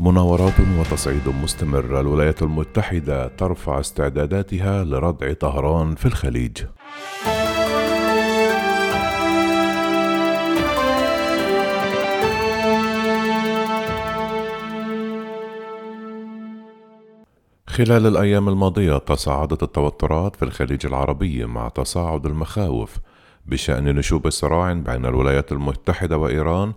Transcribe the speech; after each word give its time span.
مناورات 0.00 0.60
وتصعيد 0.78 1.28
مستمر. 1.42 2.00
الولايات 2.00 2.42
المتحدة 2.42 3.28
ترفع 3.28 3.80
استعداداتها 3.80 4.84
لردع 4.84 5.32
طهران 5.32 5.94
في 5.94 6.06
الخليج. 6.06 6.62
خلال 17.66 18.06
الأيام 18.06 18.48
الماضية 18.48 18.98
تصاعدت 18.98 19.62
التوترات 19.62 20.36
في 20.36 20.42
الخليج 20.42 20.86
العربي 20.86 21.44
مع 21.44 21.68
تصاعد 21.68 22.26
المخاوف 22.26 22.96
بشأن 23.46 23.84
نشوب 23.84 24.30
صراع 24.30 24.72
بين 24.72 25.06
الولايات 25.06 25.52
المتحدة 25.52 26.18
وإيران 26.18 26.72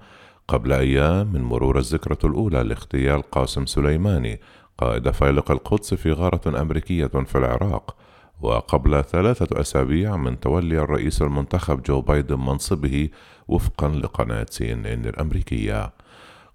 قبل 0.48 0.74
أيام 0.74 1.34
من 1.34 1.42
مرور 1.42 1.80
الذكرى 1.80 2.18
الأولى 2.24 2.64
لاغتيال 2.64 3.22
قاسم 3.22 3.66
سليماني 3.66 4.40
قائد 4.78 5.12
فيلق 5.12 5.52
القدس 5.52 5.94
في 5.94 6.12
غارة 6.12 6.62
أمريكية 6.62 7.08
في 7.08 7.38
العراق. 7.38 7.96
وقبل 8.42 9.04
ثلاثة 9.04 9.62
أسابيع 9.62 10.18
من 10.18 10.40
تولي 10.40 10.80
الرئيس 10.80 11.22
المنتخب 11.22 11.84
جو 11.84 12.02
بايدن 12.02 12.40
منصبه 12.40 13.10
وفقا 13.48 13.90
لقناة 13.90 14.46
سي 14.50 14.74
إن 14.74 14.86
إن 14.86 15.06
الأمريكية. 15.06 15.94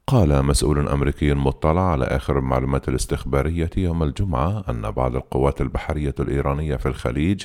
قال 0.06 0.44
مسؤول 0.44 0.88
أمريكي 0.88 1.34
مطلع 1.34 1.92
على 1.92 2.04
آخر 2.04 2.38
المعلومات 2.38 2.88
الاستخبارية 2.88 3.70
يوم 3.76 4.02
الجمعة 4.02 4.64
أن 4.68 4.90
بعض 4.90 5.16
القوات 5.16 5.60
البحرية 5.60 6.14
الإيرانية 6.20 6.76
في 6.76 6.86
الخليج 6.86 7.44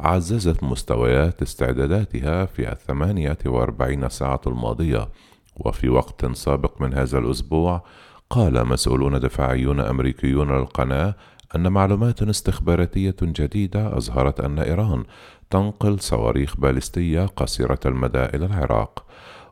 عززت 0.00 0.62
مستويات 0.64 1.42
استعداداتها 1.42 2.44
في 2.44 2.72
الثمانية 2.72 3.38
وأربعين 3.46 4.08
ساعة 4.08 4.40
الماضية. 4.46 5.08
وفي 5.60 5.88
وقت 5.88 6.26
سابق 6.32 6.82
من 6.82 6.94
هذا 6.94 7.18
الأسبوع 7.18 7.84
قال 8.30 8.66
مسؤولون 8.66 9.20
دفاعيون 9.20 9.80
أمريكيون 9.80 10.58
للقناة 10.58 11.14
أن 11.56 11.72
معلومات 11.72 12.22
استخباراتية 12.22 13.16
جديدة 13.22 13.96
أظهرت 13.96 14.40
أن 14.40 14.58
إيران 14.58 15.04
تنقل 15.50 16.00
صواريخ 16.00 16.56
باليستية 16.56 17.26
قصيرة 17.26 17.80
المدى 17.86 18.22
إلى 18.22 18.46
العراق 18.46 19.04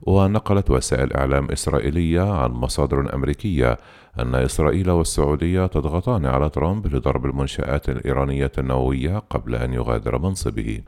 ونقلت 0.03 0.71
وسائل 0.71 1.13
إعلام 1.13 1.51
إسرائيلية 1.51 2.33
عن 2.33 2.51
مصادر 2.51 3.15
أمريكية 3.15 3.79
أن 4.19 4.35
إسرائيل 4.35 4.91
والسعودية 4.91 5.67
تضغطان 5.67 6.27
على 6.27 6.51
ترامب 6.51 6.87
لضرب 6.87 7.27
المنشآت 7.27 7.89
الإيرانية 7.89 8.53
النووية 8.59 9.19
قبل 9.19 9.55
أن 9.55 9.73
يغادر 9.73 10.19
منصبه. 10.19 10.83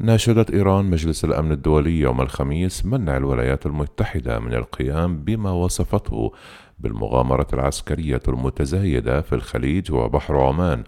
ناشدت 0.00 0.50
إيران 0.50 0.84
مجلس 0.84 1.24
الأمن 1.24 1.52
الدولي 1.52 2.00
يوم 2.00 2.20
الخميس 2.20 2.86
منع 2.86 3.16
الولايات 3.16 3.66
المتحدة 3.66 4.38
من 4.38 4.54
القيام 4.54 5.24
بما 5.24 5.50
وصفته 5.50 6.32
بالمغامرة 6.78 7.46
العسكرية 7.52 8.20
المتزايدة 8.28 9.20
في 9.20 9.34
الخليج 9.34 9.92
وبحر 9.92 10.40
عمان 10.40 10.84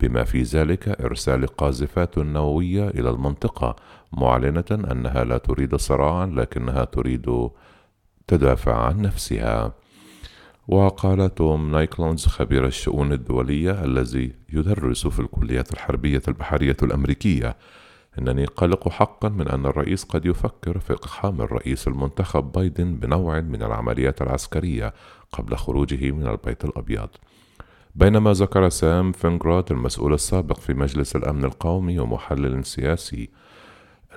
بما 0.00 0.24
في 0.24 0.42
ذلك 0.42 0.88
إرسال 0.88 1.46
قاذفات 1.46 2.18
نووية 2.18 2.88
إلى 2.88 3.10
المنطقة 3.10 3.76
معلنة 4.12 4.64
أنها 4.70 5.24
لا 5.24 5.38
تريد 5.38 5.74
صراعا 5.76 6.26
لكنها 6.26 6.84
تريد 6.84 7.48
تدافع 8.26 8.86
عن 8.86 9.02
نفسها. 9.02 9.72
وقال 10.68 11.34
توم 11.34 11.72
نايكلونز 11.72 12.26
خبير 12.26 12.66
الشؤون 12.66 13.12
الدولية 13.12 13.84
الذي 13.84 14.32
يدرس 14.52 15.06
في 15.06 15.20
الكليات 15.20 15.72
الحربية 15.72 16.22
البحرية 16.28 16.76
الأمريكية 16.82 17.56
إنني 18.18 18.44
قلق 18.44 18.88
حقا 18.88 19.28
من 19.28 19.48
أن 19.48 19.66
الرئيس 19.66 20.04
قد 20.04 20.26
يفكر 20.26 20.78
في 20.78 20.92
إقحام 20.92 21.40
الرئيس 21.40 21.88
المنتخب 21.88 22.52
بايدن 22.52 22.94
بنوع 22.94 23.40
من 23.40 23.62
العمليات 23.62 24.22
العسكرية 24.22 24.94
قبل 25.32 25.56
خروجه 25.56 26.10
من 26.10 26.26
البيت 26.26 26.64
الأبيض. 26.64 27.08
بينما 27.94 28.32
ذكر 28.32 28.68
سام 28.68 29.12
فينغراد 29.12 29.72
المسؤول 29.72 30.14
السابق 30.14 30.58
في 30.58 30.74
مجلس 30.74 31.16
الأمن 31.16 31.44
القومي 31.44 31.98
ومحلل 31.98 32.64
سياسي 32.64 33.30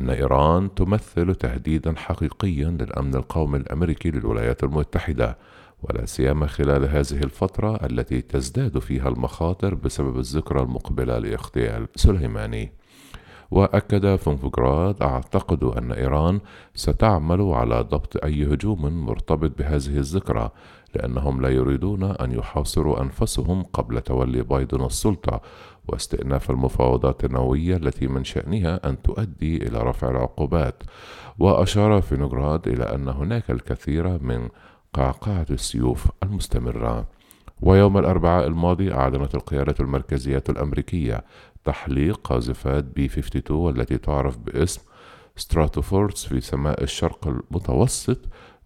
أن 0.01 0.09
إيران 0.09 0.73
تمثل 0.73 1.35
تهديدا 1.35 1.95
حقيقيا 1.95 2.69
للأمن 2.69 3.15
القومي 3.15 3.57
الأمريكي 3.57 4.11
للولايات 4.11 4.63
المتحدة 4.63 5.37
ولا 5.81 6.05
سيما 6.05 6.47
خلال 6.47 6.85
هذه 6.85 7.23
الفترة 7.23 7.85
التي 7.85 8.21
تزداد 8.21 8.79
فيها 8.79 9.09
المخاطر 9.09 9.75
بسبب 9.75 10.19
الذكرى 10.19 10.61
المقبلة 10.61 11.17
لإغتيال 11.19 11.87
سليماني. 11.95 12.71
وأكد 13.51 14.15
فينوغراد 14.15 15.01
أعتقد 15.01 15.63
أن 15.63 15.91
إيران 15.91 16.39
ستعمل 16.75 17.41
على 17.41 17.81
ضبط 17.81 18.23
أي 18.23 18.53
هجوم 18.53 19.05
مرتبط 19.05 19.57
بهذه 19.59 19.97
الذكرى 19.97 20.51
لأنهم 20.95 21.41
لا 21.41 21.49
يريدون 21.49 22.03
أن 22.03 22.31
يحاصروا 22.31 23.01
أنفسهم 23.01 23.63
قبل 23.63 24.01
تولي 24.01 24.43
بايدن 24.43 24.85
السلطة 24.85 25.41
واستئناف 25.87 26.51
المفاوضات 26.51 27.25
النووية 27.25 27.77
التي 27.77 28.07
من 28.07 28.23
شأنها 28.23 28.89
أن 28.89 29.01
تؤدي 29.01 29.67
إلى 29.67 29.79
رفع 29.79 30.09
العقوبات. 30.09 30.83
وأشار 31.39 32.01
فينوغراد 32.01 32.67
إلى 32.67 32.83
أن 32.83 33.07
هناك 33.07 33.51
الكثير 33.51 34.23
من 34.23 34.49
قعقعة 34.93 35.45
السيوف 35.49 36.07
المستمرة. 36.23 37.05
ويوم 37.61 37.97
الأربعاء 37.97 38.47
الماضي 38.47 38.93
أعلنت 38.93 39.35
القيادة 39.35 39.75
المركزية 39.79 40.43
الأمريكية 40.49 41.23
تحليق 41.67 42.19
قاذفات 42.23 42.83
بي 42.83 43.05
52 43.05 43.57
والتي 43.57 43.97
تعرف 43.97 44.37
باسم 44.37 44.81
ستراتوفورتس 45.35 46.25
في 46.25 46.41
سماء 46.41 46.83
الشرق 46.83 47.27
المتوسط 47.27 48.19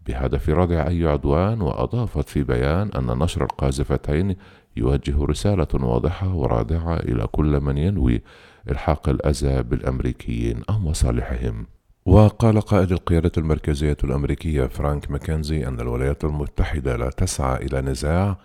بهدف 0.07 0.49
ردع 0.49 0.87
أي 0.87 1.07
عدوان 1.07 1.61
وأضافت 1.61 2.29
في 2.29 2.43
بيان 2.43 2.89
أن 2.89 3.19
نشر 3.19 3.43
القاذفتين 3.43 4.35
يوجه 4.77 5.25
رسالة 5.25 5.67
واضحة 5.73 6.35
ورادعة 6.35 6.95
إلى 6.95 7.27
كل 7.27 7.59
من 7.59 7.77
ينوي 7.77 8.21
إلحاق 8.69 9.09
الأذى 9.09 9.63
بالأمريكيين 9.63 10.61
أو 10.69 10.79
مصالحهم. 10.79 11.65
وقال 12.05 12.61
قائد 12.61 12.91
القيادة 12.91 13.31
المركزية 13.37 13.97
الأمريكية 14.03 14.65
فرانك 14.65 15.11
ماكنزي 15.11 15.67
أن 15.67 15.79
الولايات 15.79 16.23
المتحدة 16.23 16.95
لا 16.95 17.09
تسعى 17.09 17.65
إلى 17.65 17.81
نزاع 17.81 18.37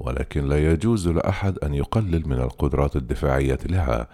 ولكن 0.00 0.48
لا 0.48 0.72
يجوز 0.72 1.08
لأحد 1.08 1.58
أن 1.58 1.74
يقلل 1.74 2.28
من 2.28 2.40
القدرات 2.40 2.96
الدفاعية 2.96 3.58
لها. 3.66 4.08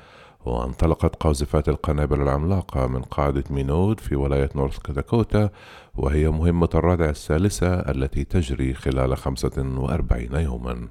وانطلقت 0.47 1.17
قاذفات 1.17 1.69
القنابل 1.69 2.23
العملاقة 2.23 2.87
من 2.87 3.03
قاعدة 3.03 3.45
مينوت 3.51 4.01
في 4.01 4.17
ولاية 4.17 4.51
نورث 4.55 4.91
داكوتا 4.91 5.51
وهي 5.95 6.31
مهمة 6.31 6.69
الردع 6.75 7.11
الثالثة 7.11 7.75
التي 7.75 8.25
تجري 8.25 8.75
خلال 8.75 9.17
45 9.17 10.35
يوما. 10.35 10.89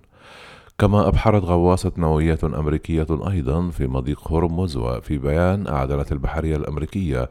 كما 0.78 1.08
أبحرت 1.08 1.44
غواصة 1.44 1.92
نووية 1.98 2.40
أمريكية 2.44 3.08
أيضا 3.30 3.70
في 3.70 3.88
مضيق 3.88 4.32
هرمز 4.32 4.78
وفي 4.78 5.18
بيان 5.18 5.68
أعلنت 5.68 6.12
البحرية 6.12 6.56
الأمريكية 6.56 7.30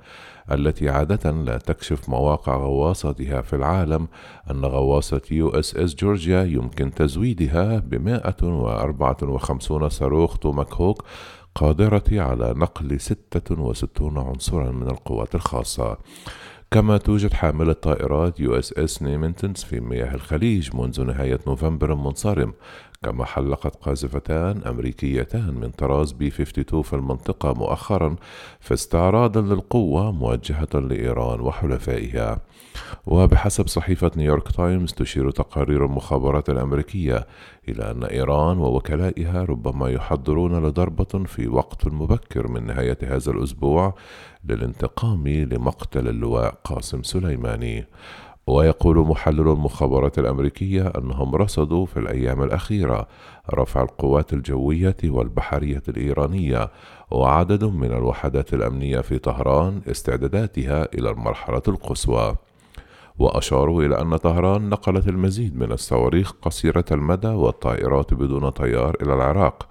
التي 0.53 0.89
عادة 0.89 1.31
لا 1.31 1.59
تكشف 1.59 2.09
مواقع 2.09 2.57
غواصاتها 2.57 3.43
في 3.43 3.57
العالم 3.57 4.09
أن 4.51 4.65
غواصة 4.65 5.21
يو 5.31 5.49
إس 5.49 5.77
إس 5.77 5.95
جورجيا 5.95 6.45
يمكن 6.45 6.91
تزويدها 6.95 7.79
ب 7.79 7.95
154 7.95 9.89
صاروخ 9.89 10.39
توماهوك 10.39 11.05
قادرة 11.55 12.05
على 12.13 12.55
نقل 12.57 13.01
66 13.01 14.19
عنصرا 14.19 14.73
من 14.73 14.91
القوات 14.91 15.35
الخاصة. 15.35 15.99
كما 16.71 16.97
توجد 16.97 17.33
حاملة 17.33 17.73
طائرات 17.73 18.41
يو 18.41 18.55
إس 18.59 18.73
إس 18.73 19.03
نيميتز 19.03 19.65
في 19.65 19.81
مياه 19.81 20.15
الخليج 20.15 20.77
منذ 20.77 21.03
نهاية 21.03 21.39
نوفمبر 21.47 21.93
المنصرم. 21.93 22.53
كما 23.05 23.25
حلقت 23.25 23.77
قاذفتان 23.77 24.63
أمريكيتان 24.67 25.55
من 25.55 25.71
طراز 25.71 26.13
بي 26.13 26.27
52 26.27 26.83
في 26.83 26.93
المنطقة 26.93 27.55
مؤخرا 27.55 28.17
في 28.61 28.75
استعراض 28.75 29.39
للقوة 29.39 30.13
موجهة 30.13 30.69
لإيران 30.75 31.41
وحلفائها. 31.41 32.41
وبحسب 33.07 33.67
صحيفة 33.67 34.11
نيويورك 34.17 34.53
تايمز 34.53 34.93
تشير 34.93 35.31
تقارير 35.31 35.85
المخابرات 35.85 36.51
الأمريكية 36.51 37.27
إلى 37.69 37.91
أن 37.91 38.05
إيران 38.05 38.59
ووكلائها 38.59 39.45
ربما 39.45 39.89
يحضرون 39.89 40.67
لضربة 40.67 41.25
في 41.27 41.49
وقت 41.49 41.87
مبكر 41.87 42.49
من 42.49 42.67
نهاية 42.67 42.99
هذا 43.03 43.31
الأسبوع 43.31 43.95
للانتقام 44.45 45.29
لمقتل 45.29 46.09
اللواء 46.09 46.55
قاسم 46.65 47.03
سليماني. 47.03 47.85
ويقول 48.47 48.99
محلل 48.99 49.41
المخابرات 49.49 50.19
الأمريكية 50.19 50.93
أنهم 50.99 51.35
رصدوا 51.35 51.87
في 51.87 51.99
الأيام 51.99 52.43
الأخيرة 52.43 53.09
رفع 53.55 53.83
القوات 53.83 54.33
الجوية 54.33 54.97
والبحرية 55.05 55.83
الإيرانية 55.89 56.71
وعدد 57.11 57.65
من 57.65 57.93
الوحدات 57.93 58.55
الأمنية 58.55 59.01
في 59.01 59.19
طهران 59.19 59.81
استعداداتها 59.91 60.89
إلى 60.95 61.11
المرحلة 61.11 61.63
القصوى. 61.69 62.35
وأشاروا 63.19 63.83
إلى 63.83 64.01
أن 64.01 64.17
طهران 64.17 64.69
نقلت 64.69 65.09
المزيد 65.09 65.57
من 65.57 65.73
الصواريخ 65.73 66.33
قصيرة 66.33 66.85
المدى 66.93 67.29
والطائرات 67.29 68.15
بدون 68.15 68.51
طيار 68.51 68.97
إلى 69.03 69.15
العراق 69.15 69.69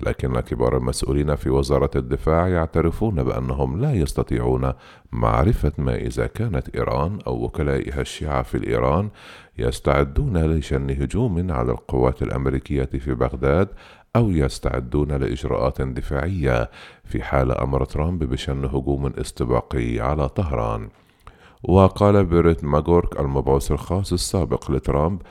لكن 0.00 0.40
كبار 0.40 0.76
المسؤولين 0.76 1.34
في 1.34 1.50
وزارة 1.50 1.90
الدفاع 1.96 2.48
يعترفون 2.48 3.22
بأنهم 3.22 3.80
لا 3.80 3.92
يستطيعون 3.92 4.72
معرفة 5.12 5.72
ما 5.78 5.94
إذا 5.94 6.26
كانت 6.26 6.76
إيران 6.76 7.18
أو 7.26 7.44
وكلائها 7.44 8.00
الشيعة 8.00 8.42
في 8.42 8.68
إيران 8.68 9.10
يستعدون 9.58 10.38
لشن 10.38 10.90
هجوم 10.90 11.52
على 11.52 11.72
القوات 11.72 12.22
الأمريكية 12.22 12.84
في 12.84 13.14
بغداد 13.14 13.68
أو 14.16 14.30
يستعدون 14.30 15.12
لإجراءات 15.12 15.82
دفاعية 15.82 16.70
في 17.04 17.22
حال 17.22 17.52
أمر 17.52 17.84
ترامب 17.84 18.24
بشن 18.24 18.64
هجوم 18.64 19.06
استباقي 19.06 20.00
على 20.00 20.28
طهران. 20.28 20.88
وقال 21.68 22.24
بيريت 22.24 22.64
ماغورك 22.64 23.20
المبعوث 23.20 23.72
الخاص 23.72 24.12
السابق 24.12 24.70
لترامب 24.70 25.22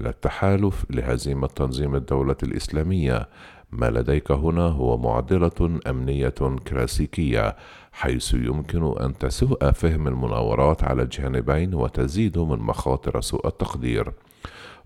إلى 0.00 0.08
التحالف 0.08 0.86
لهزيمة 0.90 1.46
تنظيم 1.46 1.94
الدولة 1.94 2.36
الإسلامية. 2.42 3.28
ما 3.72 3.90
لديك 3.90 4.30
هنا 4.30 4.66
هو 4.66 4.98
معضلة 4.98 5.80
أمنية 5.86 6.34
كلاسيكية 6.68 7.56
حيث 7.92 8.34
يمكن 8.34 8.94
أن 9.00 9.18
تسوء 9.18 9.70
فهم 9.70 10.08
المناورات 10.08 10.84
على 10.84 11.02
الجانبين 11.02 11.74
وتزيد 11.74 12.38
من 12.38 12.58
مخاطر 12.58 13.20
سوء 13.20 13.46
التقدير. 13.46 14.12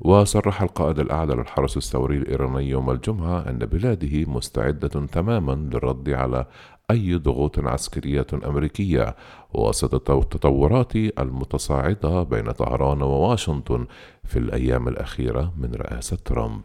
وصرح 0.00 0.62
القائد 0.62 0.99
الأعلى 0.99 1.35
للحرس 1.35 1.76
الثوري 1.76 2.17
الإيراني 2.17 2.69
يوم 2.69 2.91
الجمعة 2.91 3.49
أن 3.49 3.58
بلاده 3.58 4.31
مستعدة 4.31 4.88
تماما 4.88 5.52
للرد 5.52 6.11
على 6.11 6.47
أي 6.91 7.15
ضغوط 7.15 7.59
عسكرية 7.59 8.27
أمريكية 8.47 9.17
وسط 9.55 10.11
التطورات 10.11 10.97
المتصاعدة 10.97 12.23
بين 12.23 12.51
طهران 12.51 13.03
وواشنطن 13.03 13.87
في 14.25 14.39
الأيام 14.39 14.89
الأخيرة 14.89 15.53
من 15.57 15.75
رئاسة 15.75 16.17
ترامب. 16.25 16.63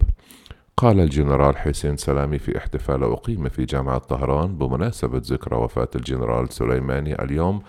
قال 0.77 1.00
الجنرال 1.00 1.57
حسين 1.57 1.98
سلامي 1.98 2.39
في 2.39 2.57
احتفال 2.57 3.04
أقيم 3.04 3.50
في 3.50 3.66
جامعة 3.66 3.98
طهران 3.98 4.57
بمناسبة 4.57 5.22
ذكرى 5.24 5.57
وفاة 5.57 5.89
الجنرال 5.95 6.54
سليماني 6.54 7.24
اليوم 7.24 7.62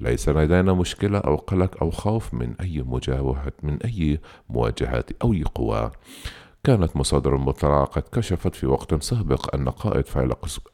ليس 0.00 0.28
لدينا 0.28 0.72
مشكلة 0.72 1.18
أو 1.18 1.36
قلق 1.36 1.82
أو 1.82 1.90
خوف 1.90 2.34
من 2.34 2.54
أي 2.60 2.82
مجاوهة 2.82 3.52
من 3.62 3.78
أي 3.84 4.20
مواجهات 4.50 5.10
أو 5.22 5.34
قوى 5.54 5.90
كانت 6.68 6.96
مصادر 6.96 7.36
المطلعة 7.36 7.84
قد 7.84 8.02
كشفت 8.12 8.54
في 8.54 8.66
وقت 8.66 9.02
سابق 9.02 9.54
أن 9.54 9.68
قائد 9.68 10.06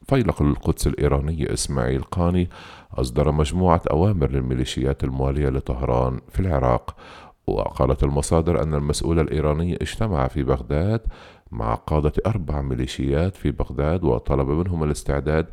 فيلق 0.08 0.43
القدس 0.43 0.87
الإيراني 0.87 1.52
إسماعيل 1.52 2.02
قاني 2.02 2.49
أصدر 2.94 3.32
مجموعة 3.32 3.82
أوامر 3.91 4.31
للميليشيات 4.31 5.05
الموالية 5.05 5.49
لطهران 5.49 6.20
في 6.29 6.41
العراق 6.41 6.96
وقالت 7.46 8.02
المصادر 8.02 8.62
أن 8.62 8.75
المسؤول 8.75 9.20
الإيراني 9.20 9.76
اجتمع 9.82 10.29
في 10.29 10.43
بغداد 10.43 11.00
مع 11.52 11.75
قادة 11.75 12.12
أربع 12.26 12.62
ميليشيات 12.62 13.37
في 13.37 13.50
بغداد 13.50 14.05
وطلب 14.05 14.49
منهم 14.49 14.85
الاستعداد 14.85 15.46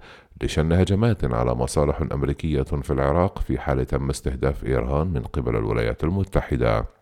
لشن 0.43 0.73
هجمات 0.73 1.25
على 1.25 1.55
مصالح 1.55 2.01
أمريكية 2.01 2.63
في 2.63 2.91
العراق 2.91 3.39
في 3.39 3.59
حال 3.59 3.85
تم 3.85 4.09
استهداف 4.09 4.65
إيران 4.65 5.07
من 5.07 5.21
قبل 5.21 5.55
الولايات 5.55 6.03
المتحدة. 6.03 7.00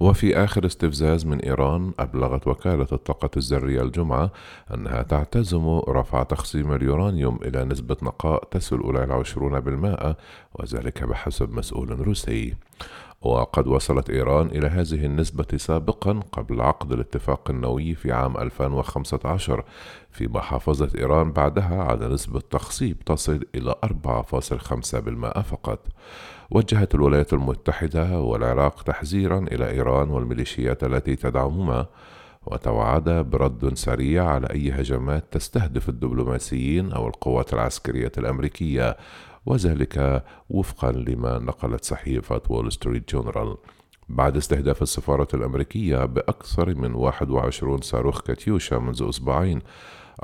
وفي 0.00 0.36
آخر 0.44 0.66
استفزاز 0.66 1.26
من 1.26 1.40
إيران 1.40 1.92
أبلغت 1.98 2.46
وكالة 2.46 2.86
الطاقة 2.92 3.30
الذرية 3.36 3.82
الجمعة 3.82 4.30
أنها 4.74 5.02
تعتزم 5.02 5.80
رفع 5.88 6.22
تخصيم 6.22 6.72
اليورانيوم 6.72 7.38
إلى 7.42 7.64
نسبة 7.64 7.96
نقاء 8.02 8.44
تصل 8.44 8.80
إلى 8.80 9.04
العشرون 9.04 9.60
بالمائة 9.60 10.16
وذلك 10.54 11.04
بحسب 11.04 11.50
مسؤول 11.50 12.00
روسي. 12.00 12.54
وقد 13.20 13.66
وصلت 13.66 14.10
إيران 14.10 14.46
إلى 14.46 14.66
هذه 14.66 15.06
النسبة 15.06 15.46
سابقا 15.56 16.20
قبل 16.32 16.60
عقد 16.60 16.92
الاتفاق 16.92 17.50
النووي 17.50 17.94
في 17.94 18.12
عام 18.12 18.36
2015 18.36 19.64
فيما 20.10 20.40
حافظت 20.40 20.96
إيران 20.96 21.32
بعدها 21.32 21.82
على 21.82 22.08
نسبة 22.08 22.40
تخصيب 22.40 22.98
تصل 22.98 23.44
إلى 23.54 23.74
4.5% 23.84 25.40
فقط. 25.40 25.86
وجهت 26.50 26.94
الولايات 26.94 27.32
المتحدة 27.32 28.20
والعراق 28.20 28.82
تحذيرا 28.82 29.38
إلى 29.38 29.70
إيران 29.70 30.10
والميليشيات 30.10 30.84
التي 30.84 31.16
تدعمهما 31.16 31.86
وتوعد 32.46 33.08
برد 33.08 33.74
سريع 33.74 34.24
على 34.24 34.46
أي 34.46 34.70
هجمات 34.70 35.24
تستهدف 35.30 35.88
الدبلوماسيين 35.88 36.92
أو 36.92 37.06
القوات 37.06 37.52
العسكرية 37.52 38.12
الأمريكية. 38.18 38.96
وذلك 39.46 40.24
وفقا 40.50 40.92
لما 40.92 41.38
نقلت 41.38 41.84
صحيفة 41.84 42.42
وول 42.48 42.72
ستريت 42.72 43.14
جورنال 43.14 43.56
بعد 44.08 44.36
استهداف 44.36 44.82
السفارة 44.82 45.28
الأمريكية 45.34 46.04
بأكثر 46.04 46.74
من 46.74 46.94
21 46.94 47.80
صاروخ 47.80 48.20
كاتيوشا 48.20 48.74
منذ 48.74 49.08
أسبوعين 49.08 49.60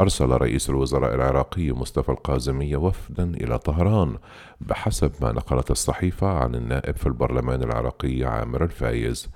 أرسل 0.01 0.29
رئيس 0.29 0.71
الوزراء 0.71 1.15
العراقي 1.15 1.73
مصطفى 1.73 2.09
الكاظمي 2.09 2.77
وفدا 2.77 3.25
إلى 3.25 3.59
طهران 3.59 4.17
بحسب 4.61 5.13
ما 5.21 5.33
نقلت 5.33 5.71
الصحيفة 5.71 6.27
عن 6.27 6.55
النائب 6.55 6.97
في 6.97 7.07
البرلمان 7.07 7.63
العراقي 7.63 8.25
عامر 8.25 8.65
الفايز. 8.65 9.29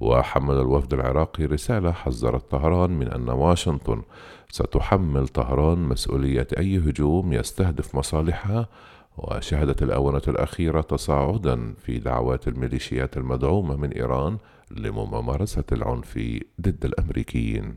وحمل 0.00 0.54
الوفد 0.54 0.94
العراقي 0.94 1.44
رسالة 1.44 1.92
حذرت 1.92 2.50
طهران 2.50 2.90
من 2.90 3.08
أن 3.08 3.28
واشنطن 3.28 4.02
ستحمل 4.50 5.28
طهران 5.28 5.78
مسؤولية 5.78 6.46
أي 6.58 6.78
هجوم 6.78 7.32
يستهدف 7.32 7.94
مصالحها 7.94 8.68
وشهدت 9.18 9.82
الآونة 9.82 10.22
الأخيرة 10.28 10.80
تصاعدا 10.80 11.74
في 11.74 11.98
دعوات 11.98 12.48
الميليشيات 12.48 13.16
المدعومة 13.16 13.76
من 13.76 13.92
إيران 13.92 14.38
لممارسة 14.70 15.64
العنف 15.72 16.18
ضد 16.60 16.84
الأمريكيين. 16.84 17.74